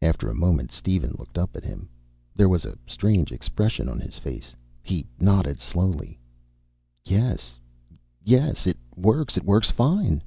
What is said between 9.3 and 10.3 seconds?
It works fine."